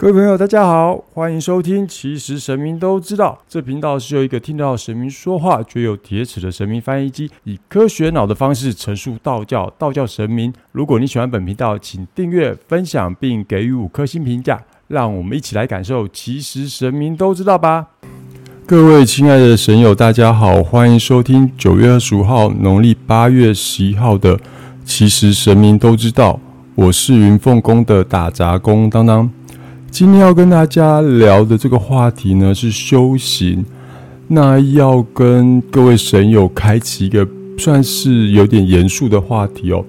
[0.00, 1.84] 各位朋友，大家好，欢迎收听。
[1.88, 10.54] 其实神明都知道，这频道是由一个听到神明说话却有铁齿的神明翻译机，以科学脑的方式陈述道教、道教神明。
[10.70, 16.06] 如果你喜欢本频道，请订阅、分享并给予五颗星评价，让我们一起来感受。
[16.06, 17.88] 其实神明都知道吧。
[18.64, 24.38] 各位亲爱的神友，大家好，欢迎收听九月二十五号，农历八月十一号的。
[24.84, 26.38] 其实神明都知道，
[26.76, 29.28] 我是云凤宫的打杂工当当。
[29.90, 33.64] 今天要跟大家聊的这个话题呢是修行，
[34.28, 39.84] 那要跟各位神友开启一个算是有点严肃的话题哦。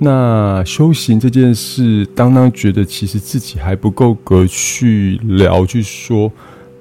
[0.00, 6.30] 那修行这件事，当当觉得其实自己还不够格去聊去说，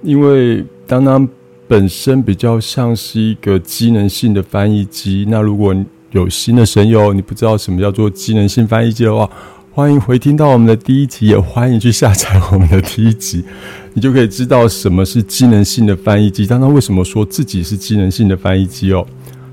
[0.04, 1.28] 因为当当
[1.68, 5.26] 本身比较像是一个机能性的翻译机。
[5.30, 5.74] 那如果
[6.12, 9.30] 有新的神友，你不知道什么叫做机能性翻译机的话，
[9.77, 13.45] 欢迎回听到我们的第一集，也欢迎去下载我们的第一集，
[13.94, 16.47] 你就可以知道什么是机能性的翻译机。
[16.47, 19.06] 当当为什么说自己是机能性的翻译机哦？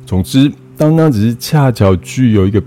[0.07, 2.63] 总之，当当只是恰巧具有一个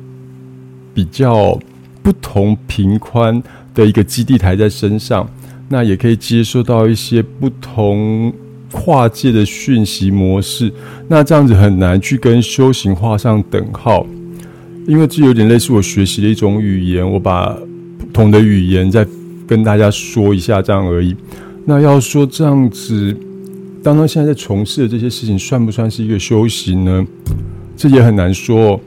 [0.94, 1.60] 比较
[2.04, 3.42] 不同频宽
[3.74, 5.28] 的一个基地台在身上，
[5.68, 8.32] 那也可以接收到一些不同
[8.72, 10.72] 跨界的讯息模式。
[11.08, 14.06] 那这样子很难去跟修行画上等号。
[14.88, 17.50] 因为这有点类似我学习的一种语言，我把
[18.00, 19.06] 不同的语言再
[19.46, 21.14] 跟大家说一下，这样而已。
[21.66, 23.14] 那要说这样子，
[23.84, 27.06] 当当现在在从事的这些事情，算不算是一个修行呢？
[27.76, 28.80] 这也很难说。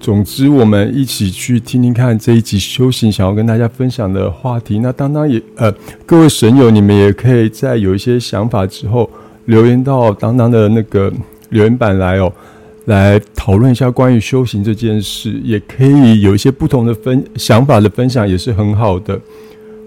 [0.00, 4.78] 总之，我们一起去听听看这一集修行想要跟大家分享的话题。
[4.78, 5.70] 那当当也呃，
[6.06, 9.08] 各位神友，你们也可以在有一些想法之后
[9.44, 11.12] 留言到当当的那个
[11.50, 12.32] 留言板来哦。
[12.86, 19.18] 来讨论一下关于修行这件事，也可以有一些不同的分想法的分享，也是很好的。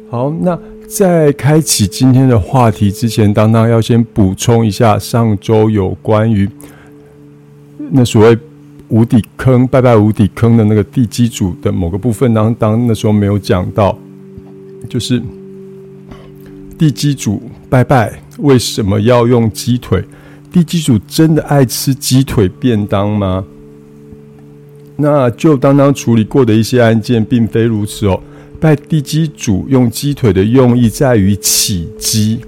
[0.09, 6.49] 好，那在开启今天的话题之前，当当要先补充一下上周有关于
[7.91, 8.37] 那所谓
[8.87, 13.97] 无底坑拜拜无底坑的那个地基组的某个部分，当当那时候没有讲到，
[14.89, 15.21] 就是
[16.77, 20.03] 地基组拜拜为什么要用鸡腿？
[20.57, 23.45] 地基主真的爱吃鸡腿便当吗？
[24.95, 28.19] 那就当当处理过的一些案件，并非如此哦。
[28.59, 32.39] 拜地基主用鸡腿的用意在于起鸡，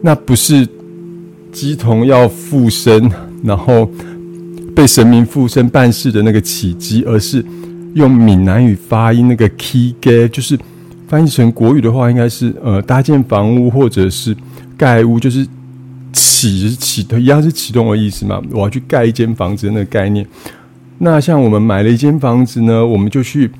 [0.00, 0.66] 那不是
[1.52, 3.12] 鸡童要附身，
[3.44, 3.86] 然后
[4.74, 7.44] 被神明附身办事的那个起鸡，而是
[7.92, 10.58] 用闽南语发音那个 key g 就是
[11.06, 14.34] 翻译成国语的话，应该是呃搭建房屋或者是
[14.78, 15.46] 盖屋，就是。
[16.16, 18.40] 启启的一样是启动的意思嘛？
[18.50, 20.26] 我要去盖一间房子的那个概念。
[20.98, 23.50] 那像我们买了一间房子呢，我们就去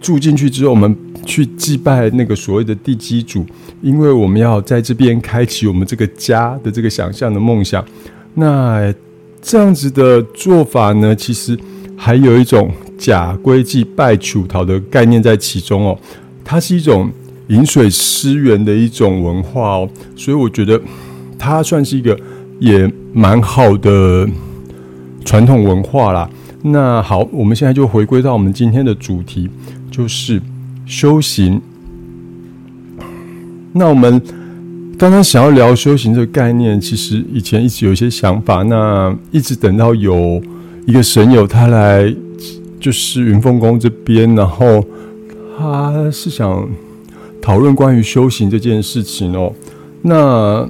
[0.00, 3.44] 住进去之后，我们去祭拜那个所谓的地基主，
[3.82, 7.84] 因为我们要在这边开启我们这个家的这个想象的梦想。
[8.34, 8.94] 那
[9.42, 11.58] 这样子的做法呢，其实
[11.96, 15.98] 还有一种假归祭拜求桃的概念在其中哦。
[16.44, 17.10] 它是一种
[17.48, 20.80] 饮水思源的一种文化哦，所以我觉得。
[21.38, 22.18] 它算是一个
[22.58, 24.28] 也蛮好的
[25.24, 26.28] 传统文化啦。
[26.62, 29.48] 那好，我们现在就回归到我们今天的主题，
[29.90, 30.42] 就是
[30.84, 31.62] 修行。
[33.72, 34.20] 那我们
[34.98, 38.64] 刚刚想要聊修行这个概念，其实以前一直有一些想法。
[38.64, 40.42] 那一直等到有
[40.84, 42.12] 一个神友他来，
[42.80, 44.84] 就是云凤宫这边，然后
[45.56, 46.68] 他是想
[47.40, 49.52] 讨论关于修行这件事情哦。
[50.02, 50.68] 那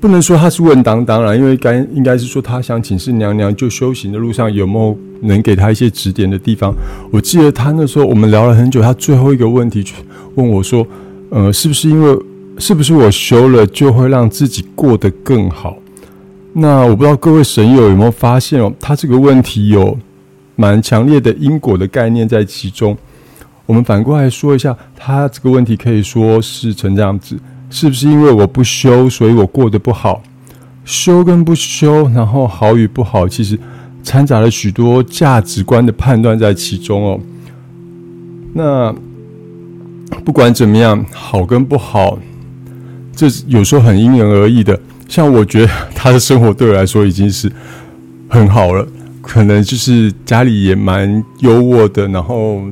[0.00, 6.72] 不能说他是问当当了，因为该应该是说他想请示娘娘，就修行的路上有没有能给他一些指点的地方。
[7.10, 9.96] 我记得他那时候我们聊了很久，他最后一个问题去
[10.36, 10.86] 问我说
[11.30, 12.16] ：“呃，是不是因为
[12.58, 15.76] 是不是我修了就会让自己过得更好？”
[16.54, 19.98] 那我不知道各位神友有没有发现哦，他这个问题有
[20.54, 22.96] 蛮强烈的因果的概念在其中。
[23.66, 27.36] 我们反过来说一下，他这个问题可以说是成这样子。
[27.70, 30.22] 是不是因为我不修，所以我过得不好？
[30.84, 33.58] 修跟不修，然后好与不好，其实
[34.02, 37.20] 掺杂了许多价值观的判断在其中哦。
[38.54, 38.94] 那
[40.24, 42.18] 不管怎么样，好跟不好，
[43.14, 44.80] 这有时候很因人而异的。
[45.06, 47.52] 像我觉得他的生活对我来说已经是
[48.30, 48.88] 很好了，
[49.20, 52.62] 可能就是家里也蛮优渥的，然后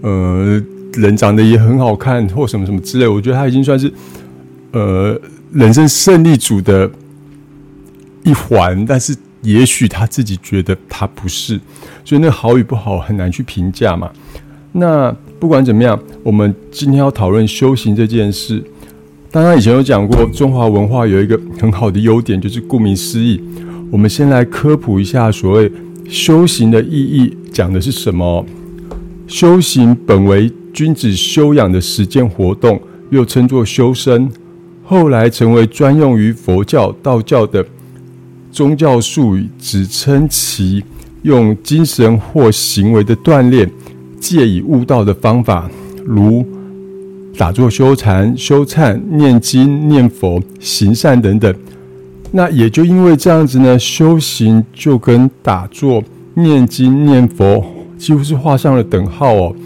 [0.00, 0.58] 呃，
[0.94, 3.92] 人长得也很好看，或什么什么之类，我觉得他已经算是。
[4.72, 5.20] 呃，
[5.52, 6.90] 人生胜利组的
[8.24, 11.60] 一环，但是也许他自己觉得他不是，
[12.04, 14.10] 所以那好与不好很难去评价嘛。
[14.72, 18.62] 那不管怎么样，我们今天要讨论修行这件事。
[19.30, 23.42] 当然，以前有讲过，中华文化有一个很好的优点，就是顾名思义。
[23.90, 25.70] 我们先来科普一下所谓
[26.08, 28.44] 修行的意义，讲的是什么？
[29.26, 32.80] 修行本为君子修养的实践活动，
[33.10, 34.30] 又称作修身。
[34.84, 37.64] 后来成为专用于佛教、道教的
[38.50, 40.82] 宗教术语，指称其
[41.22, 43.70] 用精神或行为的锻炼，
[44.20, 45.70] 借以悟道的方法，
[46.04, 46.44] 如。
[47.34, 51.52] 打坐、修禅、修忏、念经、念佛、行善等等，
[52.30, 57.64] 那也就因为这样子呢，修行就跟打坐、念经、念佛
[57.96, 59.56] 几乎是画上了等号哦。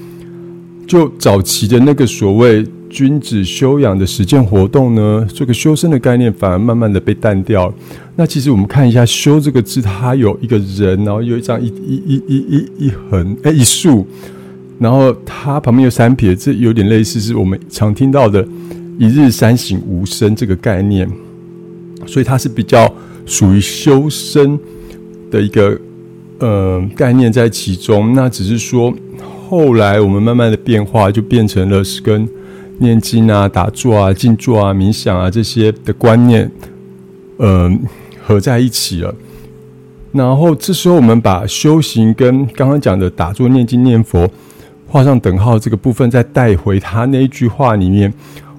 [0.87, 2.65] 就早期的那个所谓
[2.97, 7.71] 君子修养的实践活动呢，这个修身的概念反而慢慢的被淡掉。
[8.15, 14.07] 那其实我们看一下“修”这个字，它有一个人，然后有一张一一一一一一横哎一竖。
[14.79, 18.43] 然后它旁边有三撇，这有点类似是我们常听到的
[18.99, 21.07] “一日三省吾身”这个概念，
[22.07, 22.91] 所以它是比较
[23.27, 24.59] 属于修身
[25.31, 25.79] 的一个
[26.39, 28.15] 呃概念在其中。
[28.15, 28.91] 那只是说
[29.51, 32.27] 后来我们慢慢的变化，就变成了是跟
[32.79, 36.51] 念经啊、打坐啊、静坐啊、冥想啊这些的观念，
[37.39, 37.81] 嗯，
[38.25, 39.15] 合在一起了。
[40.13, 44.29] 然后这时候我们把修行跟刚刚讲的打坐、念经、念佛。
[44.89, 48.11] 画上等号这个部分，再带回他那一句话里面，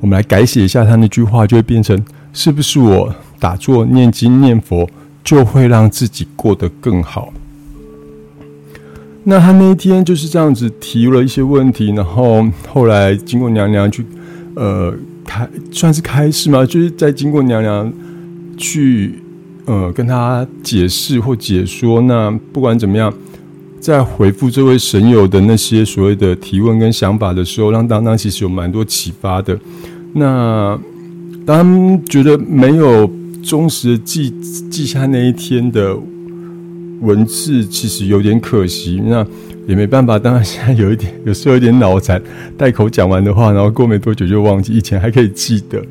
[0.02, 1.98] 我们来改写一下他那句话，就会变成：
[2.34, 4.88] 是不是我打坐、念经、念佛，
[5.24, 7.32] 就会让自己过得更好？
[9.30, 14.06] 那他那一天就是这样子提了一些问题，然后后来经过娘娘去，
[14.56, 14.94] 呃，
[15.26, 17.92] 开算是开示嘛，就是在经过娘娘
[18.56, 19.20] 去，
[19.66, 22.00] 呃，跟他解释或解说。
[22.02, 23.14] 那不管怎么样。
[23.80, 29.58] 在回复这位神友的那些所谓的提问跟想法的时候，让当当其实有蛮多启发的。
[30.14, 30.78] 那
[31.46, 33.10] 当觉得没有
[33.44, 34.34] 忠实的记
[34.70, 35.96] 记下那一天的
[37.02, 39.02] 文字，其实有点可惜。
[39.06, 39.26] 那
[39.68, 42.22] 也没办法，当然现在有一点，有时候有点脑残，
[42.58, 44.74] 带口讲完的话，然后过没多久就忘记。
[44.74, 45.84] 以前还可以记得，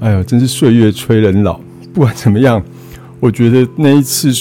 [0.00, 1.60] 哎呦，真是岁月催人老。
[1.92, 2.62] 不管怎么样，
[3.20, 4.32] 我觉得那一次。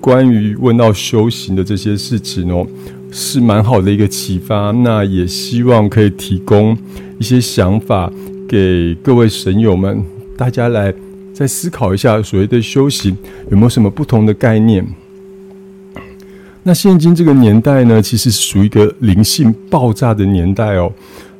[0.00, 2.64] 关于问到修行的这些事情哦，
[3.10, 4.70] 是蛮好的一个启发。
[4.70, 6.78] 那也希望可以提供
[7.18, 8.10] 一些想法
[8.48, 10.00] 给各位神友们，
[10.36, 10.94] 大家来
[11.34, 13.14] 再思考一下所谓的修行
[13.50, 14.86] 有没有什么不同的概念。
[16.68, 20.92] 那现今这个年代呢，其实是属于一个灵性爆炸的年代哦。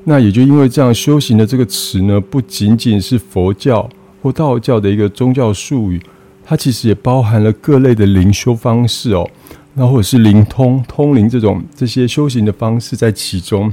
[0.04, 3.86] 那也就因为这样，修行的这个词呢，不仅仅是佛教
[4.22, 6.00] 或道教的一个宗教术语。
[6.46, 9.28] 它其实也包含了各类的灵修方式哦，
[9.74, 13.70] 那或者是灵通、通灵这种这些修行的方式在其中。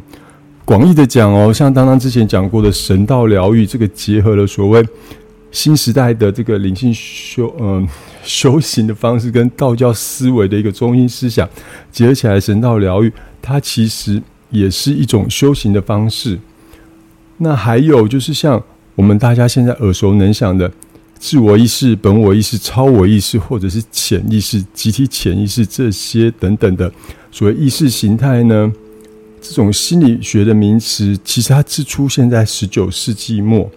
[0.65, 4.85] 广义的讲哦，像当当之前讲过的神道疗愈，这个结合了所谓
[5.55, 7.87] 新时代的这个灵性修嗯
[8.21, 11.49] 修行的方式，跟道教思维的一个中心思想
[11.89, 13.09] 结合起来，神道疗愈
[13.41, 16.37] 它其实也是一种修行的方式。
[17.37, 18.61] 那还有就是像
[18.95, 20.69] 我们大家现在耳熟能详的。
[21.17, 26.91] 自我意识、本我意识、超我意识，或者是潜意识、集体潜意识这些等等的
[27.31, 28.71] 所谓意识形态呢？
[29.41, 33.71] 这种心理学的名词，其实它是出现在十九世纪末。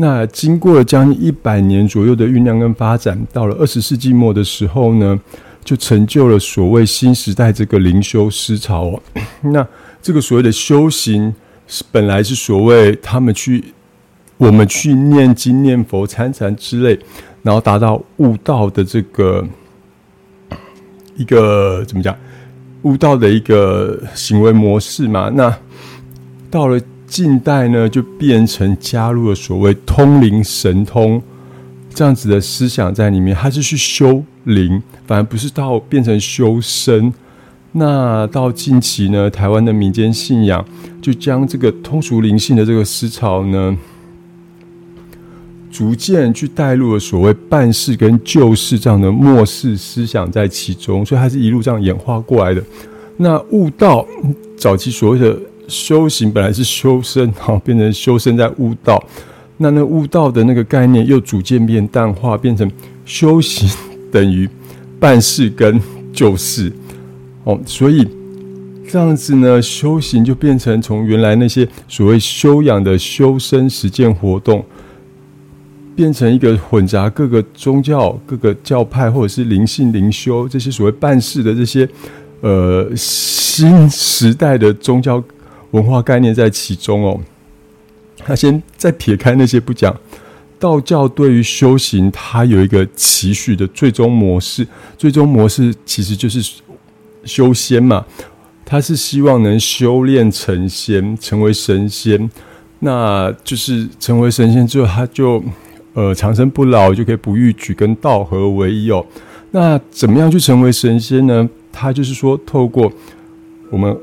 [0.00, 5.20] 那经过了将近一百年左右的酝酿跟发展，到了二十世纪末的时候呢，
[5.62, 8.98] 就成就了所谓新时代这个灵修思潮。
[9.52, 9.66] 那
[10.00, 11.34] 这个所谓的修行，
[11.66, 13.62] 是本来是所谓他们去。
[14.38, 16.98] 我们去念经、念佛、参禅之类，
[17.42, 19.46] 然后达到悟道的这个
[21.14, 22.16] 一个怎么讲？
[22.80, 25.28] 悟道的一个行为模式嘛。
[25.34, 25.54] 那
[26.50, 31.20] 到了近代呢，就变成加入了所谓通灵神通
[31.92, 33.36] 这样子的思想在里面。
[33.36, 37.12] 它是去修灵，反而不是到变成修身。
[37.72, 40.64] 那到近期呢，台湾的民间信仰
[41.02, 43.76] 就将这个通俗灵性的这个思潮呢。
[45.68, 52.62] 逐渐去带入了所谓办事跟救世这样的末世思想在其中，所以它是一路这样演化过来的。
[53.16, 54.06] 那悟道
[54.56, 55.36] 早期所谓的
[55.70, 59.02] 修行本来是修身，好变成修身在悟道。
[59.56, 62.70] 那那悟道的那个概念又逐渐变淡化，变成
[63.06, 63.70] 修行
[64.10, 64.46] 等于
[64.98, 65.80] 办事跟
[66.12, 66.72] 救世。
[67.44, 68.06] 哦，所以
[68.90, 74.64] 这样子呢，修行就变成从原来那些所谓修养的修身实践活动。
[75.96, 81.86] 变成一个混杂各个宗教、各个教派，或者是灵性灵修这些所谓办事的这些
[82.40, 85.22] 呃新时代的宗教
[85.72, 87.20] 文化概念在其中哦。
[88.18, 89.94] 他先再撇开那些不讲，
[90.58, 94.66] 道教对于修行，它有一个期许的最终模式。
[94.98, 96.60] 最终模式其实就是
[97.24, 98.04] 修仙嘛，
[98.64, 102.30] 他是希望能修炼成仙，成为神仙。
[102.80, 105.42] 那就是成为神仙之后，他就
[105.94, 109.04] 呃长生不老，就可以不逾矩，跟道合为一哦。
[109.52, 111.48] 那怎么样去成为神仙呢？
[111.72, 112.92] 他就是说，透过
[113.70, 113.96] 我们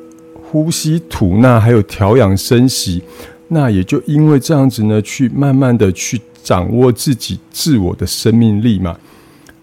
[0.49, 3.01] 呼吸吐纳，还有调养生息。
[3.49, 8.97] 那也就因为这样子呢，去慢慢的去掌握自己自我的生命力嘛。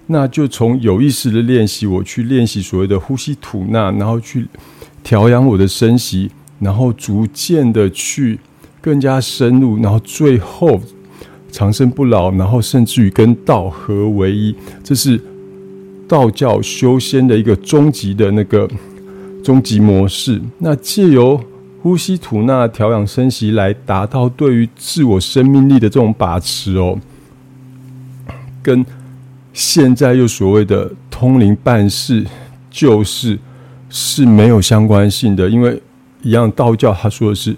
[0.07, 4.47] 那就从有意识的练习，我去练习所谓的呼吸吐纳，然后去
[5.03, 8.39] 调养我的身息，然后逐渐的去
[8.81, 10.81] 更加深入，然后最后
[11.51, 15.19] 长生不老，然后甚至于跟道合为一，这是
[16.07, 18.69] 道教修仙的一个终极的那个
[19.45, 20.41] 终极模式。
[20.59, 21.39] 那借由
[21.83, 26.99] 呼吸吐纳、调养生息，来达到对于自我生命力的这种把持哦，
[28.63, 28.85] 跟
[29.53, 32.25] 现在又所谓的通灵办事
[32.71, 33.39] 救世
[33.91, 35.81] 是没有相关性的，因为
[36.23, 37.55] 一样道教他说的是，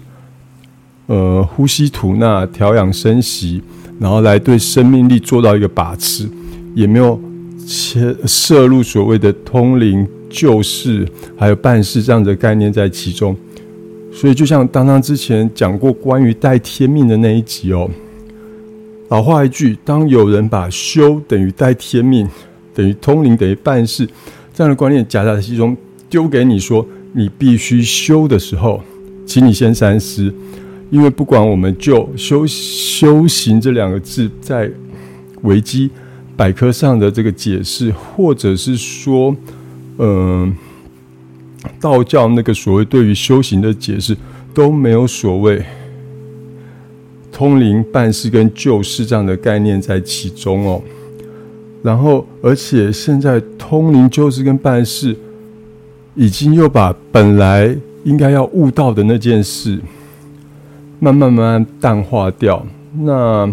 [1.05, 3.63] 呃，呼吸吐纳、调养生息，
[3.97, 6.29] 然后来对生命力做到一个把持，
[6.75, 7.19] 也没有
[7.65, 13.35] 切摄入所谓的通灵救世还有办事这样的概念在其中。
[14.11, 17.87] 所以，就像当当之前讲过关于带天命的那一集哦，
[19.09, 22.27] 老话一句，当有人把修等于带天命，
[22.73, 24.07] 等于通灵，等于办事
[24.53, 25.77] 这样的观念夹在其中
[26.09, 28.81] 丢给你说，你必须修的时候，
[29.23, 30.33] 请你先三思，
[30.89, 34.67] 因为不管我们就修修行这两个字在
[35.43, 35.91] 维基
[36.35, 39.35] 百科上的这个解释，或者是说，
[39.97, 40.55] 嗯。
[41.81, 44.15] 道教那个所谓对于修行的解释
[44.53, 45.61] 都没有所谓
[47.31, 50.81] 通灵办事跟救世这样的概念在其中哦。
[51.83, 55.15] 然后，而且现在通灵救世跟办事
[56.15, 59.77] 已经又把本来应该要悟道的那件事
[60.99, 62.65] 慢慢慢慢淡化掉。
[62.99, 63.51] 那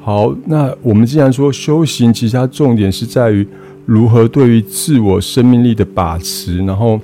[0.00, 3.46] 好，那我们既然说修行，其实它重点是在于
[3.88, 7.00] 如何对于自我生命力的把持，然后。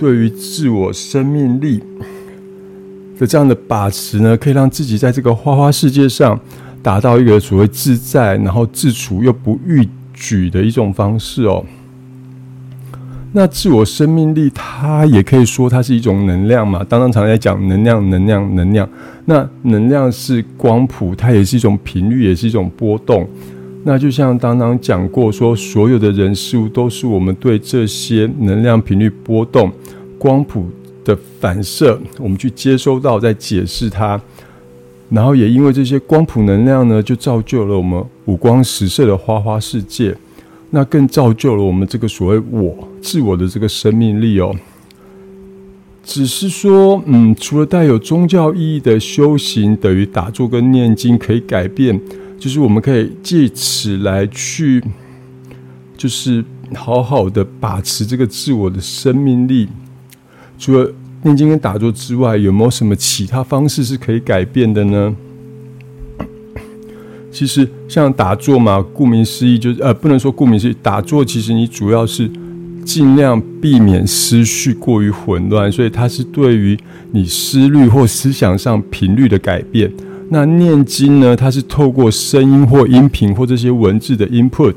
[0.00, 1.82] 对于自我生命力
[3.18, 6.38] 的这样的把持呢，可以让自己在这个花花世界上
[6.80, 11.66] 达到一个所谓自在，然后自处又不逾矩的一种方式哦。
[13.32, 16.86] 那自我生命力，它也可以说它是一种能量嘛。
[16.88, 18.88] 当当常在讲能量，能量，能量。
[19.24, 23.28] 那能量是光谱，它也是一种频率，也是一种波动。
[23.88, 29.72] 那就像当当讲过，说所有的人事物都是我们对这些能量频率波动、
[30.18, 30.66] 光谱
[31.06, 34.20] 的反射，我们去接收到，在解释它，
[35.08, 40.14] 然后也因为这些光谱能量呢，就造就了我们五光十色的花花世界，
[40.68, 44.54] 那更造就了我们这个所谓我自我的这个生命力哦。
[46.04, 51.98] 只是说，嗯，除了带有宗教意义的修行，等于打坐跟念经可以改变。
[52.38, 54.82] 就是我们可以借此来去，
[55.96, 59.68] 就是好好的把持这个自我的生命力。
[60.58, 60.92] 除了
[61.22, 65.14] 念经跟打坐之外，有没有什么其他方式是可以改变的呢？
[67.32, 72.30] 其实像打坐嘛，顾名思义就是呃，不能说顾名思义，打坐其实你主要是
[72.84, 76.78] 尽量避免思绪过于混乱，所以它是对于
[77.12, 79.92] 你思虑或思想上频率的改变。
[80.30, 81.34] 那念经呢？
[81.34, 84.74] 它是透过声音或音频或这些文字的 input，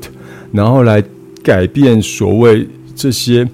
[0.50, 1.02] 然后来
[1.42, 3.46] 改变所谓这些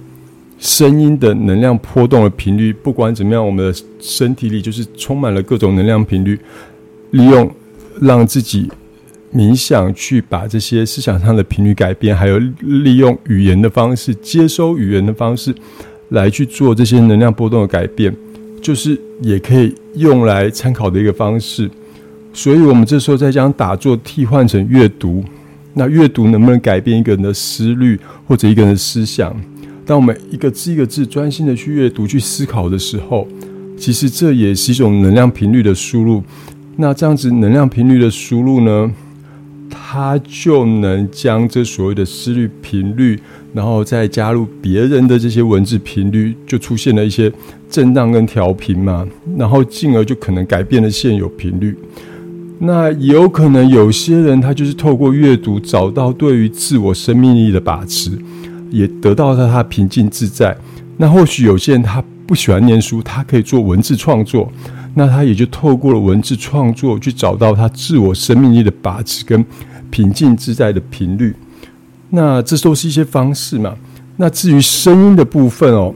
[0.57, 2.71] 声音的能量波动的频率。
[2.71, 6.39] 不管怎么样，我们的身体里就是充满了各种能量频率。
[7.11, 7.51] 利用
[7.99, 8.71] 让自己
[9.33, 15.53] 冥想去把这些思想上的频率改变，还有利用语言的方式接收语言的方式
[16.09, 18.15] 来去做这些能量波动的改变，
[18.61, 21.69] 就是也可以用来参考的一个方式。
[22.31, 25.23] 所以，我们这时候再将打坐替换成阅读。
[25.73, 29.35] 那阅读能不能改变一个人的思虑或者一个人的思想？
[29.85, 33.27] 当我们一个字一个字专心的去阅读、去思考的时候，
[33.77, 36.23] 其实这也是一种能量频率的输入。
[36.77, 38.91] 那这样子能量频率的输入呢，
[39.69, 43.19] 它就能将这所谓的思虑频率，
[43.53, 47.31] 然后再加入别人的这些文字频率，就出现了一些
[47.69, 49.07] 震荡跟调频嘛。
[49.37, 51.75] 然后进而就可能改变了现有频率。
[52.59, 58.11] 那有可能有些人他就是透过阅读找到对于自我生命力的把持，
[58.69, 60.55] 也得到了他平静自在。
[60.97, 64.51] 那或许有些人他不喜欢念书，他可以做文字创作。
[64.95, 69.45] 那他也就透过了文字创作，去找到他自我生命力的把持跟
[69.89, 71.33] 平静自在的频率。
[72.09, 73.73] 那这都是一些方式嘛。
[74.17, 75.93] 那至于声音的部分哦，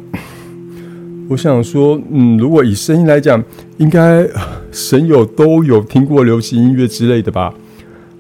[1.34, 3.44] 我想说，嗯，如果以声音来讲，
[3.78, 4.24] 应该
[4.72, 7.52] 神友都有听过流行音乐之类的吧？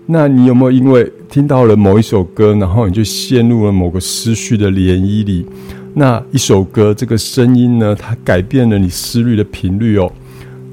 [0.07, 5.45] 那你有没有因为听到了某一首歌，然后你就陷入了某个思绪的涟漪里？
[5.93, 10.11] 那一首歌这个声音呢，它改变了你思虑的频率哦。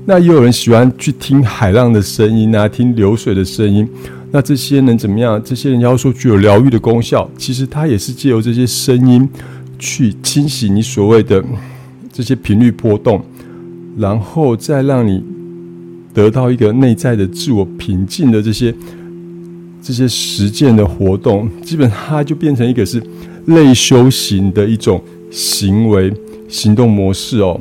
[0.06, 3.86] 那也有人喜欢去听海浪的声音啊，听流水的声音。
[4.30, 5.38] 那这些能怎么样？
[5.44, 9.28] 这些人要说具有疗愈的功效，其实它也是借由这些声音
[9.78, 11.44] 去清洗你所谓的
[12.12, 13.24] 这些频率波动，
[13.96, 15.22] 然后再让你
[16.12, 18.74] 得到一个内在的自我平静的这些
[19.82, 23.02] 这些实践的活动，基本它就变成一个是
[23.46, 26.12] 类修行的一种行为
[26.48, 27.60] 行动模式哦。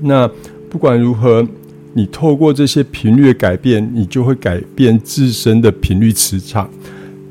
[0.00, 0.30] 那
[0.70, 1.46] 不管如何。
[1.94, 6.70] 你透过这些频率的改变，你就会改变自身的频率磁场，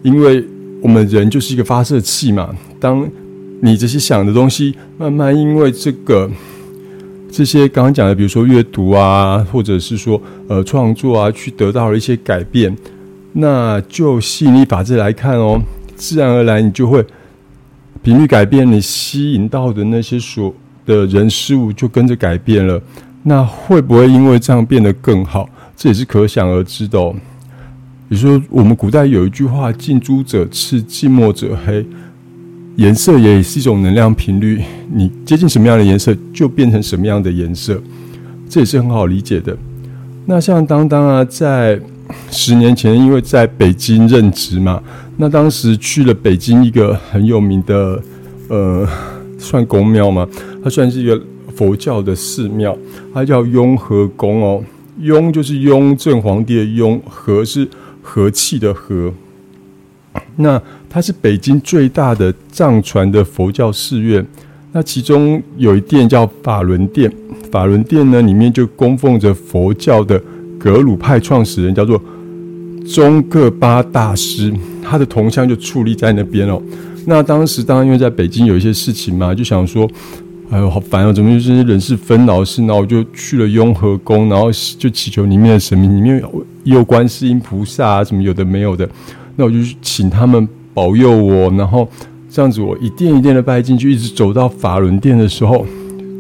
[0.04, 0.44] 因为
[0.82, 2.54] 我们人就是一个发射器嘛。
[2.78, 3.08] 当
[3.62, 6.30] 你这些想的东西慢慢因为这个
[7.32, 12.76] 这些刚刚讲的，比如说阅读啊，或者是说呃创作啊，去得到了一些改变，
[13.34, 15.62] 那就吸引力法则来看哦，
[15.96, 17.06] 自然而然你就会
[18.02, 20.54] 频率改变，你吸引到的那些所
[20.86, 22.82] 的人事物就跟着改变了。
[23.24, 25.50] 那会不会因为这样变得更好？
[25.76, 27.14] 这也是可想而知的哦。
[28.08, 31.86] 比如说，我们古代有一句话：“近朱者赤，近墨者黑。”
[32.78, 37.80] 颜色也是一种能量频率，你接近什么样的颜色，就变成什么样的颜色，
[38.50, 39.56] 这也是很好理解的。
[40.26, 41.80] 那像当当啊，在
[42.32, 44.82] 十年前，因为在北京任职嘛，
[45.18, 48.02] 那当时去了北京一个很有名的，
[48.48, 48.88] 呃，
[49.38, 50.28] 算宫庙嘛，
[50.64, 51.22] 它算是一个。
[51.58, 52.78] 佛教的寺庙，
[53.12, 54.64] 它叫雍和宫哦。
[55.00, 57.68] 雍就是雍正皇帝的雍，和是
[58.04, 59.12] 和气的和。
[60.36, 64.26] 那它是北京最大的藏传的佛教寺院。
[64.72, 67.12] 那其中有一殿叫法轮殿，
[67.52, 70.22] 法轮殿呢里面就供奉着佛教的
[70.60, 72.02] 格鲁派创始人，叫做
[72.86, 76.62] 宗喀巴大师，他的铜像就矗立在那边哦。
[77.06, 79.90] 那当时当然因为在北京有一些事情嘛，就想说。
[80.50, 81.12] 哎呦，好烦哦！
[81.12, 82.62] 怎么就是人事纷扰事？
[82.62, 86.24] 呢我就去了雍和宫，然后就祈求里面的神明，里面
[86.64, 88.90] 有观世音菩萨啊，什么有的没有的。
[89.36, 91.90] 那我就请他们保佑我，然后
[92.30, 95.66] 这样子，我一殿一殿的拜进去，一直走到法轮殿的时候，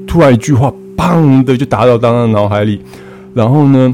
[0.07, 2.81] 突然一句话，砰的就打到当当脑海里。
[3.35, 3.93] 然后呢，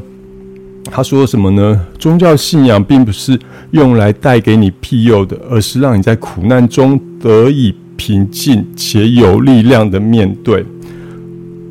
[0.85, 1.85] 他说什么呢？
[1.99, 3.37] 宗教信仰并不是
[3.71, 7.75] 用来带给你庇佑的，而是让你在苦难中得以。
[7.95, 10.65] 平静且有力量的面对，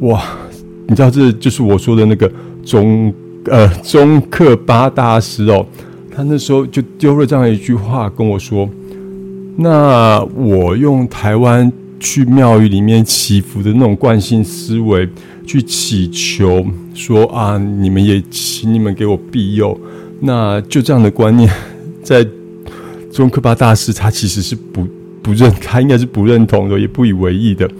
[0.02, 0.22] 哇！
[0.87, 2.31] 你知道这就是我说的那个
[2.64, 3.12] 中
[3.46, 5.66] 呃中克巴大师哦，
[6.14, 8.66] 他那时候就丢了这样一句话跟我说
[9.57, 15.09] ：“那我用台湾去庙宇里面祈福的那种惯性思维
[15.47, 19.79] 去祈求，说啊，你们也请你们给我庇佑。”
[20.21, 21.51] 那就这样的观念，
[22.03, 22.27] 在
[23.12, 24.87] 中克巴大师他其实是不。
[25.25, 27.71] 不认，他应该是不认同的，也不以为意的。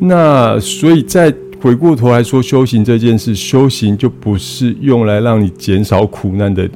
[0.00, 6.68] 那所以，在回过头来说，修行这件事，修行就不是用来让你减少苦难的。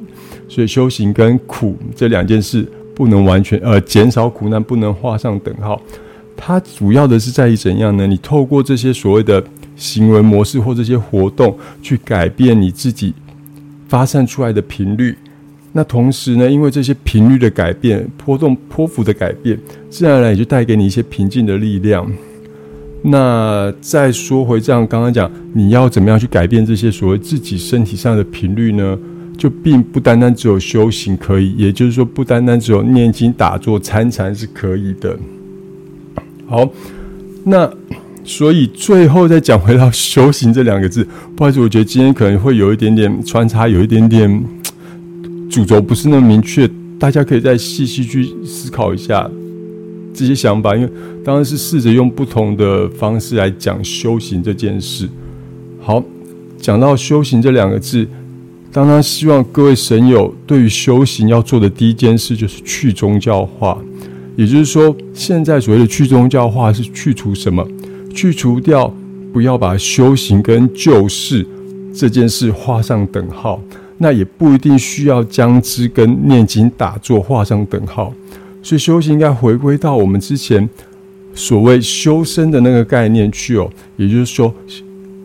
[0.49, 2.65] 所以，修行跟苦这两件事
[2.97, 5.79] 不能完全呃减少苦难，不能画上等号。
[6.35, 8.07] 它主要的是在于怎样呢？
[8.07, 9.45] 你透过这些所谓的
[9.77, 13.13] 行为模式或这些活动，去改变你自己
[13.87, 15.15] 发散出来的频率。
[15.73, 19.59] 那同时呢，因为这些频率的改变、波动、波幅的改变，
[19.91, 22.11] 自然而然也就带给你一些平静的力量。
[23.03, 28.99] 那再说回这样，刚刚讲你要怎么样去改变这些所谓自己身体上的频率呢？
[29.37, 35.19] 就并不单单只有修行可以，也就是说，不单单只有念经、打坐、参禅是可以的。
[36.47, 36.69] 好，
[37.45, 37.71] 那
[38.25, 44.45] 所以最后再讲回到修行这两个字，不好意思，我觉得今天可能会有一点点穿插，有一点点。
[45.49, 46.69] 主轴不是那么明确，
[46.99, 49.31] 大家可以再细细去思考一下
[50.13, 50.91] 这些想法，因为
[51.25, 55.09] 当然是试着用不同的方式来讲修行这件事。
[55.81, 56.03] 好，
[56.59, 58.07] 讲到修行这两个字，
[58.77, 63.79] 当然希望各位神友对于修行要做的第一件事就是去宗教化，
[64.37, 67.67] 也就是说，现在所谓的去宗教化是去除什么？
[68.15, 68.93] 去除掉
[69.33, 71.47] 不要把修行跟救世
[71.95, 73.59] 这件事画上等号。
[73.97, 78.13] 那也不一定需要将之跟念经打坐画上等号，
[78.63, 80.69] 所以修行应该回归到我们之前
[81.33, 84.53] 所谓修身的那个概念去哦，也就是说，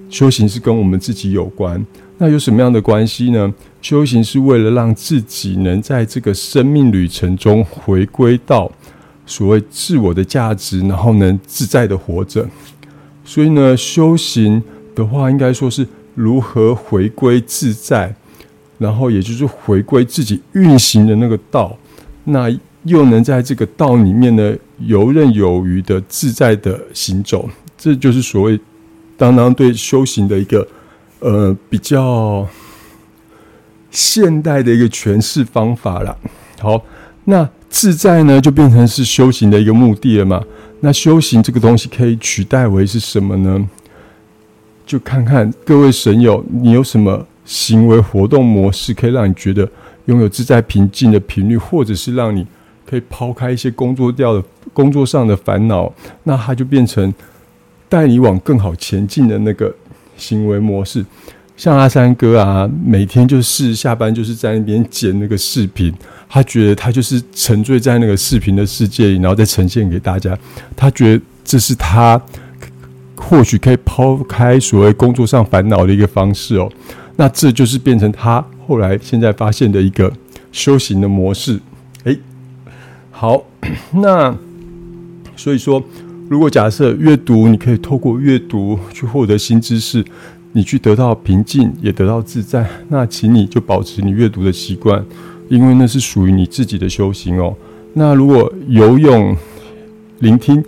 [0.09, 1.85] 修行是跟我们自己有关。
[2.21, 3.51] 那有什么样的关系呢？
[3.81, 8.71] 修行是为了让自己能在这个生命旅程中回归到
[9.25, 12.47] 所谓自我的价值，然后能自在的活着。
[13.25, 14.62] 所以呢，修行
[14.93, 18.13] 的话，应该说是如何回归自在，
[18.77, 21.75] 然后也就是回归自己运行的那个道，
[22.25, 27.49] 那又能在这个道里面呢游刃有余的自在的行走。
[27.75, 28.60] 这就是所谓
[29.17, 30.67] 当当对修行的一个。
[31.21, 32.47] 呃，比较
[33.91, 36.17] 现代的一个诠释方法了。
[36.60, 36.84] 好，
[37.25, 40.43] 那自在呢，就变成是修行的一个目的了嘛？
[40.79, 43.69] 那修行这个东西可以取代为是什么呢？
[44.84, 49.69] 就看看各位神友，你有什么行为活动模式，可以让你觉得
[50.05, 52.47] 拥有自在平静的频率，或者是让你
[52.84, 57.13] 可以抛开一些工作掉的工作上的烦恼，那它就变成
[57.88, 59.71] 带你往更好前进的那个。
[60.21, 61.03] 行为模式，
[61.57, 65.91] 像阿三哥啊，每天就是下班就是在那边剪那个视频，
[66.29, 70.38] 他觉得他就是沉醉在那个视频的世界里，然后再呈现给大家。
[70.75, 72.21] 他觉得这是他
[73.15, 76.71] 或许可以抛开所谓工作上烦恼的一个方式哦。
[77.15, 80.13] 那这就是变成他后来现在发现的一个
[80.51, 81.60] 修行的模式。
[82.03, 82.19] 诶，
[83.10, 83.43] 好，
[83.91, 84.38] 那
[85.36, 85.84] 所以说。
[86.31, 90.01] 如果假设阅读，你可以透过阅读去获得新知识，
[90.53, 95.03] 你去得到平静，也得到自在，那请你就保持你阅读的习惯，
[95.49, 97.53] 因为那是属于你自己的修行哦。
[97.95, 99.35] 那如果游泳，
[100.19, 100.63] 聆听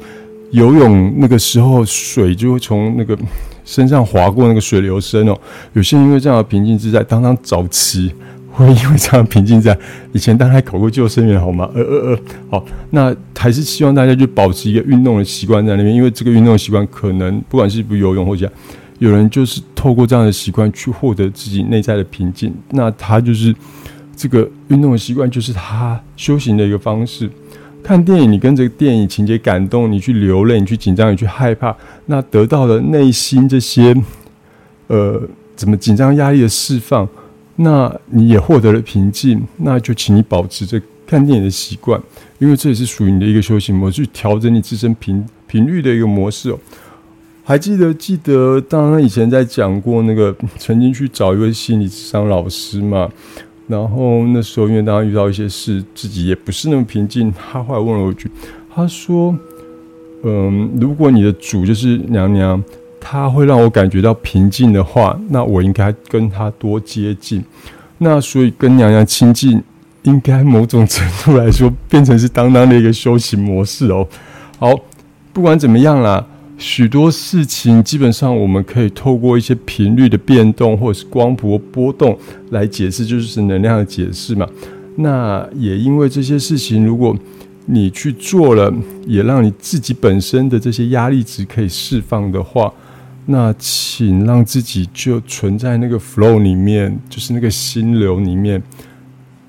[0.52, 3.18] 游泳那个时候水就会从那个
[3.64, 5.40] 身上划过那个水流声哦，
[5.72, 8.12] 有些因为这样的平静自在，当当早期。
[8.54, 9.78] 会因为这样平静在
[10.12, 11.70] 以前，当然还考过救生员，好吗？
[11.74, 12.20] 呃呃呃，
[12.52, 18.50] 好，那还是希望大家就保持一个运动的习惯在那边，因为这个运动的习惯可能不管是不游泳或者
[19.00, 23.54] 有人就是透过这样的习惯去获得自己内在的平静，那他就是
[24.16, 27.30] 这个运动的习惯就是他修行的一个方式。
[27.82, 33.94] 看电影，你跟这个电影情节感动，你去流泪，你去紧张，你去害怕，那得到了内心这些
[34.88, 35.22] 呃
[35.56, 37.10] 怎么紧张压力的释放。
[37.56, 42.02] 那你也获得了平静，那就请你保持着看电影的习惯，
[42.40, 46.60] 因为这也是属于你的一个修行模式，调整你自身频频率的一个模式哦。
[47.44, 53.08] 还记得记得，当然以前在讲过那个曾经去找一位心理智商老师嘛，
[53.68, 58.32] 然后那时候因为当时遇到一些事，自己也不是那么平静，他后来问了我一句，
[58.74, 59.38] 他说
[60.24, 62.62] ：“嗯，如果你的主就是娘娘。”
[63.06, 67.44] 他会让我感觉到平静的话，那我应该跟他多接近。
[67.98, 69.62] 那所以跟娘娘亲近，
[70.04, 74.08] 应该某种程度来说变成是当当的一个修行模式哦。
[74.58, 74.74] 好，
[75.34, 76.26] 不管怎么样啦，
[76.58, 82.18] 许多事情基本上我们可以透过一些频率的变动或者是光波波动
[82.52, 84.48] 来解释，就是能量的解释嘛。
[84.96, 87.16] 那也因为这些事情，如果
[87.66, 88.74] 你去做了，
[89.06, 92.74] 也让你自己本身的这些压力值可以释放的话。
[93.26, 98.62] 那请让自己就存在那个 flow 里面，就是那个心流里面，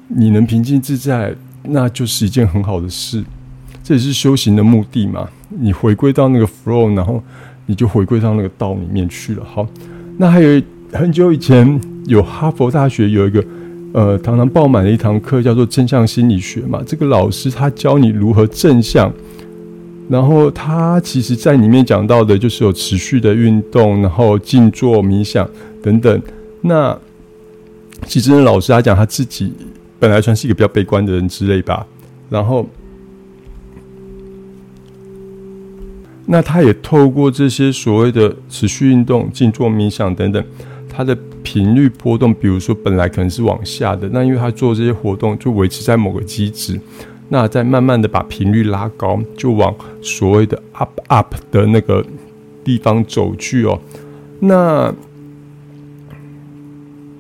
[0.09, 1.35] 你能平静自在，
[1.65, 3.25] 那就是一件很好的事。
[3.83, 5.29] 这也是修行的目的嘛。
[5.49, 7.23] 你回归到那个 flow，然后
[7.67, 9.45] 你就回归到那个道里面去了。
[9.45, 9.67] 好，
[10.19, 13.45] 那还有很久以前有哈佛大学有一个
[13.93, 16.81] 呃，常常爆满的一堂课，叫做正向心理学嘛。
[16.87, 19.13] 这个老师他教你如何正向。
[20.09, 25.49] 然后他其实在里面讲到的，就是有持续的运动，然后静坐冥想
[25.83, 26.23] 等等。
[26.61, 26.97] 那
[28.07, 29.53] 其实老师他讲他自己
[29.99, 31.87] 本来算是一个比较悲观的人之类吧。
[32.29, 32.69] 然后，
[36.27, 40.45] 那他也透过这些所谓的持续运动、静坐冥想等等，
[40.89, 46.79] 他的频率波动，比如说本来可能是往下的，那因为他做这些活动，就维持在某个机制。
[47.35, 52.07] 那再慢慢的把频率拉高，就往所谓的 up up 的那个
[52.63, 53.77] 地方走去哦。
[54.39, 54.95] 那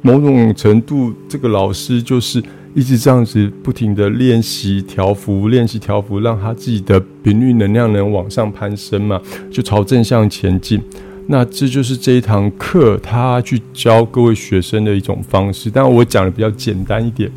[0.02, 2.40] 某种程度，这个老师就是
[2.76, 10.80] 一直这样子不停的练习调幅，练习调幅，让他自己的频率能量能往上攀升嘛，就朝正向前进。
[11.26, 17.28] 那这就是这一堂课他去教各位学生的一种方式，但我讲的比较简单一点。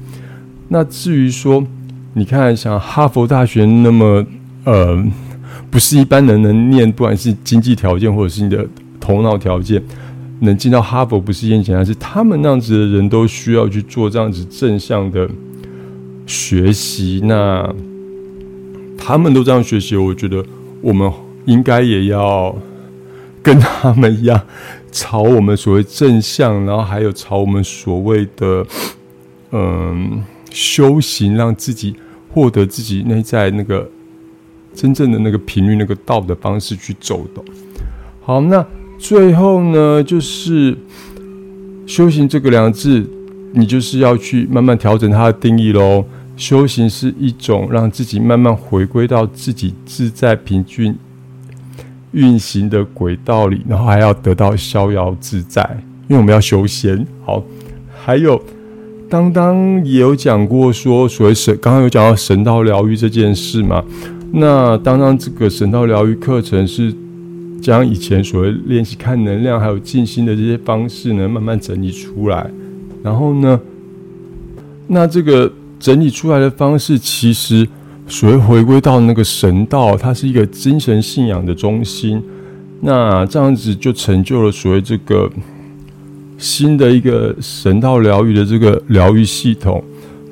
[0.67, 1.65] 那至于说，
[2.17, 4.25] 你看，像哈佛大学那么，
[4.63, 5.06] 呃，
[5.69, 8.65] 不是一般人能念，不管是经济条件或者是你的
[8.99, 9.80] 头脑条件，
[10.39, 11.93] 能进到哈佛不是一件简单事。
[11.99, 15.30] 他们那样子的人都需要去做这样子正向的
[16.25, 17.21] 学习。
[17.23, 17.71] 那
[18.97, 20.43] 他们都这样学习，我觉得
[20.82, 21.12] 我们
[21.45, 22.58] 应该也要
[23.43, 24.41] 跟他们一样，
[24.91, 28.65] 朝我们所谓正向，然后还有朝我们所谓的
[29.51, 31.95] 嗯修行，让自己
[32.38, 33.89] 获得自己内在那个
[34.76, 37.41] 真正的那个频率、那个道的方式去走的。
[38.21, 38.63] 好，那
[39.00, 40.78] 最后呢，就是
[41.88, 43.04] 修行这个两字，
[43.54, 46.06] 你就是要去慢慢调整它的定义喽。
[46.36, 50.95] 修行是一种让自己慢慢回归到自己自在平均
[52.12, 55.67] 运行的轨道里，然后还要得到逍遥自在，
[56.08, 57.04] 因为我们要修仙。
[57.26, 57.43] 好，
[58.06, 58.39] 还有
[59.09, 63.83] 当当也有讲过说，所谓神，刚刚有讲到神道疗愈这件事嘛？
[64.31, 66.93] 那当当这个神道疗愈课程是
[67.61, 72.49] 将以前所谓练习看能量还有静心的这些方式呢，慢慢整理出来，
[73.01, 73.59] 然后呢，
[74.87, 75.51] 那这个。
[75.79, 77.67] 整理出来的方式，其实
[78.07, 82.19] 所谓回归到那个神道，它是一个精神信仰的中心。
[82.81, 85.29] 那这样子就成就了所谓这个
[86.38, 89.84] 新的一个神道疗愈的这个疗愈系统。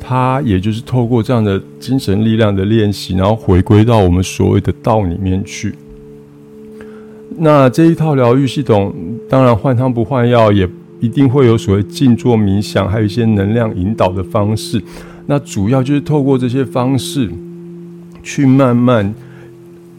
[0.08, 5.74] 它也就是透过这样的精神力量的练习，然后回归到我们所谓的道里面去。
[7.40, 8.94] 那这一套疗愈系统，
[9.28, 14.80] 当然换汤不换药，也一定会有所谓静坐冥想，还有一些能量引导的方式。
[15.26, 17.28] 那主要就是透过这些方式，
[18.22, 19.12] 去慢慢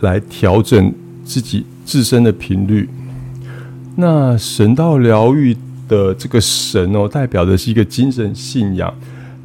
[0.02, 0.92] 来调整
[1.24, 2.88] 自己自身的频率。
[3.96, 5.56] 那神道疗愈
[5.88, 8.92] 的这个神哦，代表的是一个精神信仰。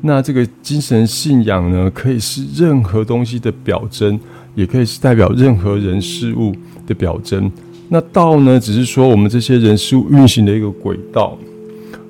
[0.01, 4.19] 那这个精神信仰呢，可以是任何东西的表征，
[4.55, 6.55] 也可以是代表任何人事物
[6.87, 7.51] 的表征。
[7.89, 11.37] 那道呢，只是说我们这些人事物运行的一个轨道。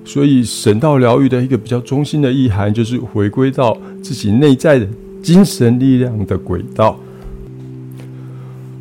[0.04, 4.88] 所以，神道疗愈的一个比较中心的意涵，就是回归到自己内在的
[5.22, 7.00] 精神力量的轨道。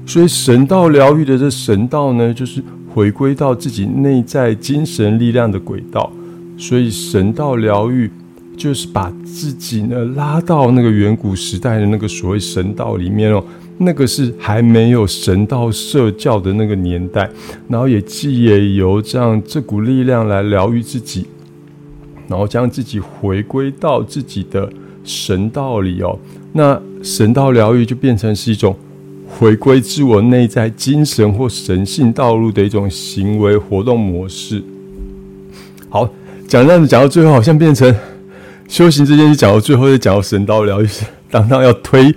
[0.07, 6.13] 所以，神道疗愈的这神道呢，就是回归到自己内在精神力量的轨道。
[6.57, 8.11] 所以，神道疗愈
[8.57, 13.43] 就是把自己呢拉到那个远古时代的那个所谓神道里面哦。
[13.83, 17.31] 那个是还没有神道社教的那个年代，
[17.67, 21.27] 然后也既也由这样这股力量来疗愈自己，
[22.29, 24.71] 然后将自己回归到自己的
[25.03, 26.19] 神道里哦。
[26.53, 28.77] 那神道疗愈就变成是一种
[29.39, 34.63] 回归自我内在精神或神性道路的一种行为活动模式。
[35.89, 36.09] 好，
[36.47, 37.95] 讲这样子讲到最后，好像变成
[38.69, 40.89] 修行这件事讲到最后，就讲到神道疗愈，
[41.31, 42.15] 当当要推。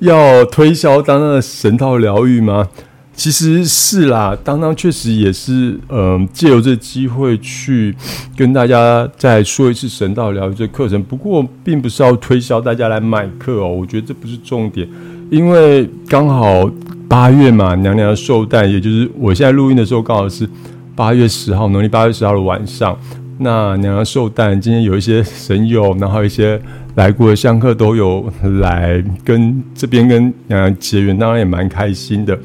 [0.00, 2.68] 要推销当当的神道疗愈吗？
[3.14, 7.96] 其实是啦，当当确实也是，嗯，借由这机会去
[8.36, 11.02] 跟大家再说一次神道疗愈这课程。
[11.02, 14.86] 不过，并不是要推销大家来买课哦，我觉得这不是重点，
[15.30, 16.70] 因为刚好
[17.08, 20.48] 八月嘛，娘娘的寿诞，也就是我现在录音的时候，刚好是
[20.94, 22.96] 八月十号，农历八月十号的晚上。
[23.38, 26.60] 那娘娘寿诞，今天有一些神友，然后一些。
[26.96, 28.24] 来过的香客都有
[28.62, 32.38] 来跟这边跟娘娘结缘，当然也蛮开心的。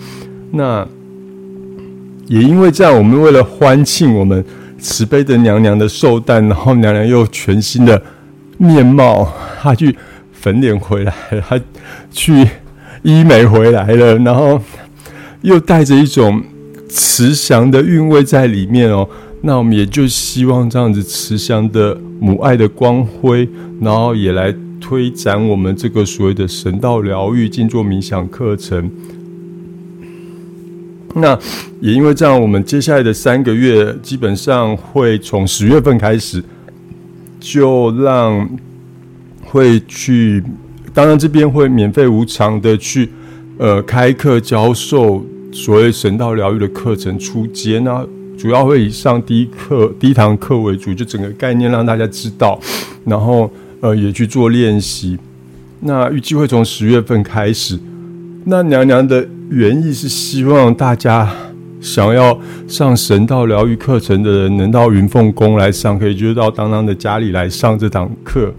[0.52, 0.86] 那
[2.28, 4.44] 也因为这样，我们为了欢庆我们
[4.78, 8.04] 慈悲的娘娘的寿诞，然后娘娘又全新的
[8.58, 9.26] 面貌，
[9.62, 9.96] 她去
[10.34, 11.14] 粉脸回来，
[11.48, 11.58] 她
[12.12, 12.46] 去
[13.04, 14.62] 医美回来了，然后
[15.42, 16.42] 又带着一种
[16.90, 19.08] 慈祥的韵味在里面哦。
[19.42, 28.92] 那我们也就希望这样子慈祥的母爱的光辉，然后也来推展我们这个所谓的神道疗愈静坐冥想课程。
[31.16, 31.38] 那
[31.82, 36.44] 也因为这样，我们接下来的三个月基本上会从十月份开始，
[37.40, 38.48] 就让
[39.44, 40.44] 会去，
[40.94, 43.10] 当然这边会免费无偿的去
[43.58, 48.06] 呃开课教授所谓神道疗愈的课程初阶那。
[48.38, 52.60] 主要会以上第一课、第一堂课为主，就整个概念让大家知道，
[53.06, 53.48] 然后
[53.82, 55.16] 呃也去做练习。
[55.82, 57.78] 那预计会从十月份开始。
[58.46, 61.32] 那娘娘的原意是希望大家
[61.80, 68.52] 想要上神道疗愈课程的人，能到云凤宫来上，可以就到当当的家里来上这堂课。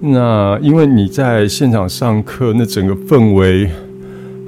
[0.00, 3.70] 那因为你在现场上课，那整个氛围。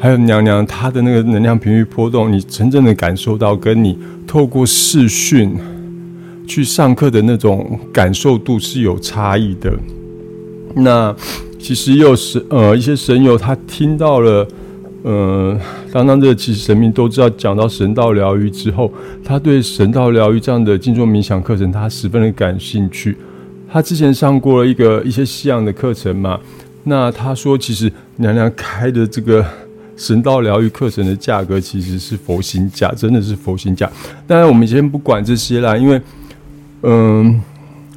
[0.01, 5.53] 还有娘娘她的那个能量频率波动，你真正的感受到，跟你透过视讯
[6.47, 9.77] 去上课的那种感受度是有差异的。
[10.77, 11.13] 那
[11.59, 14.47] 其实又是呃一些神友他听到了，
[15.03, 15.59] 呃，
[15.93, 18.93] 当当这其实神明都知道，讲到神道疗愈之后，
[19.25, 23.17] 他对神道疗愈这样的静坐冥想课程，他十分的感兴趣。
[23.71, 26.39] 他之前上过了一个一些西洋的课程嘛，
[26.85, 29.45] 那他说其实娘娘开的这个。
[30.01, 33.91] 神道疗愈课程的价格其实是佛心价，真的是佛心价。
[34.29, 36.01] 当然，我们先不管这些啦，因为，
[36.83, 37.43] 嗯，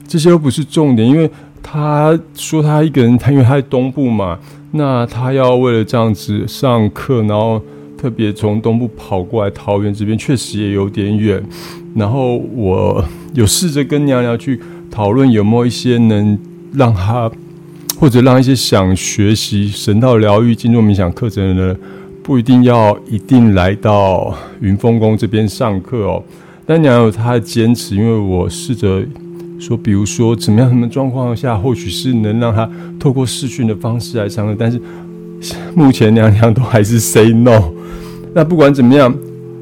[0.07, 1.07] 这些都不是重点。
[1.07, 1.29] 因为
[1.61, 4.39] 他说他一个人，他因为他在东部嘛，
[4.71, 7.61] 那他要为了这样子上课，然后
[7.95, 11.39] 特别从东部跑过来桃园这边，确实也有点远。
[11.95, 13.05] 然后我
[13.35, 14.59] 有试着跟娘娘去
[14.91, 16.37] 讨论，有没有一些能
[16.73, 17.31] 让他。
[17.99, 21.77] 或者让一些想学习神道疗愈、静坐冥想课程的人，
[22.23, 26.23] 不一定要一定来到云峰宫这边上课哦。
[26.65, 29.03] 但娘有她的坚持，因为我试着
[29.59, 32.67] 说，比如说怎么样、什么状况下，或许是能让他
[32.99, 34.55] 透过视讯的方式来上课。
[34.57, 34.81] 但是
[35.75, 37.71] 目前娘娘都还是 say no。
[38.33, 39.15] 那不管怎么样，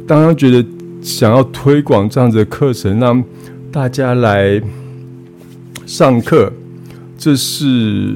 [0.07, 0.65] 当然觉得
[1.01, 3.21] 想要推广这样子的课程，让
[3.69, 4.61] 大家来
[5.89, 6.51] 上课。
[7.17, 8.13] 这是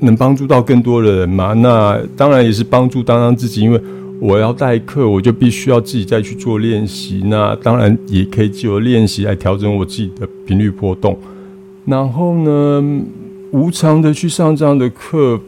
[0.00, 1.52] 能帮助到更多的人吗？
[1.52, 3.78] 那当然也是帮助当当自己，因为
[4.18, 7.22] 我要代课，我就必须要自己再去做练习。
[7.26, 11.18] 那当然也可以借由练习来调整我自己的频率波动。
[11.84, 13.02] 然后呢，
[13.50, 15.38] 无偿的去上这样的课，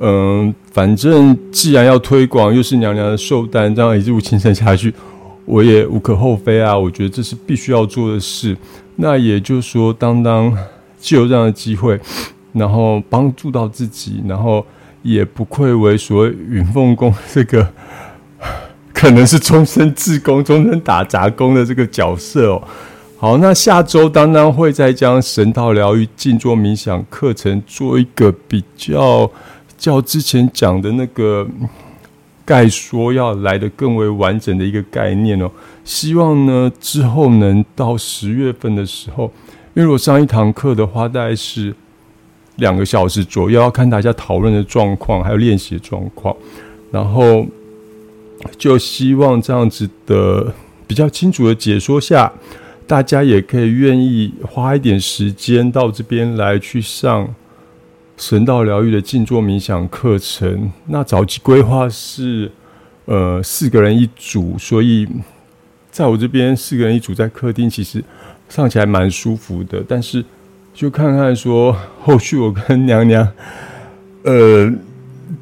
[0.00, 4.94] 嗯，反正既然要推广，又是娘娘的寿诞，这样一路亲身下去，
[5.44, 6.78] 我也无可厚非啊。
[6.78, 8.56] 我觉得这是必须要做的事。
[8.96, 10.56] 那也就是说，当当。
[11.06, 12.00] 就有这样的机会，
[12.54, 14.64] 然后帮助到自己，然后
[15.02, 17.68] 也不愧为所谓云凤宫这个
[18.90, 22.62] 可能是终身自宫、终身打杂工的这个角色哦。
[23.18, 29.30] 好，那下周当当会再将神道疗愈静坐冥想课程做一个比较
[29.76, 31.46] 较之前讲的那个
[32.46, 35.50] 概说要来的更为完整的一个概念哦。
[35.84, 39.32] 希望呢之后能到十月份的时候。
[39.76, 41.74] 因为如果上一堂课的话，大概是
[42.56, 46.36] 两个小时左右，要看大家讨论的状况，还有练习的状况，
[46.92, 47.44] 然后
[48.56, 50.54] 就希望这样子的
[50.86, 52.32] 比较清楚的解说下，
[52.86, 57.34] 大家也可以愿意花一点时间到这边来去上
[58.16, 60.70] 神道疗愈的静坐冥想课程。
[60.86, 62.52] 那早期规划是
[63.06, 65.08] 呃四个人一组，所以
[65.94, 68.02] 在我这边四个人一组在客厅，其实。
[68.46, 70.22] 上起来蛮舒服的，但是
[70.74, 73.26] 就看看说后续我跟娘娘，
[74.22, 74.70] 呃，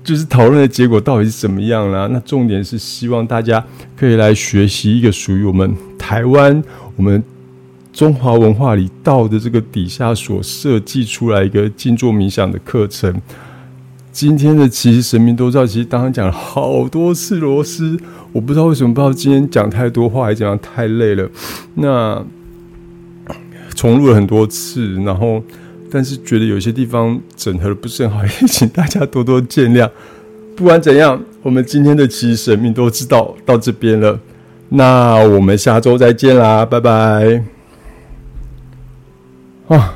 [0.04, 2.08] 就是讨论的结果到底是怎么样啦。
[2.12, 3.62] 那重点是希望大家
[3.96, 6.62] 可以来学习一个属于我们台湾、
[6.96, 7.22] 我们
[7.92, 13.12] 中华文化里道的这个底下所设计出来一个静坐冥想的课程。
[14.12, 17.98] 今天的其实神明都知道，其实刚刚讲了好多次螺丝，
[18.32, 21.28] 我不知道为什么，不知道今天讲太多话，还是怎样太累了。
[21.74, 22.24] 那。
[23.74, 25.42] 重录了很多次，然后
[25.90, 29.90] 但是觉得有些地方整合的不是很好，也请大家多多见谅。
[30.54, 34.20] 不管怎样，我们今天的其实神明都知道到这边了，
[34.68, 37.42] 那我们下周再见啦，拜拜。
[39.68, 39.94] 啊。